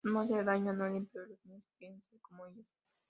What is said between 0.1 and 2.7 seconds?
hacen daño a nadie pero los niños quieren ser como ellos.